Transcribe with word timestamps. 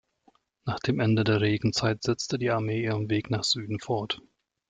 Nach 0.65 0.79
dem 0.79 0.99
Ende 0.99 1.23
der 1.23 1.41
Regenzeit 1.41 2.01
setzte 2.01 2.39
die 2.39 2.49
Armee 2.49 2.81
ihren 2.85 3.07
Weg 3.11 3.29
nach 3.29 3.43
Süden 3.43 3.79
fort. 3.79 4.19